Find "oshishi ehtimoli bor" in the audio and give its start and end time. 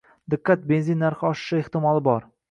1.29-2.27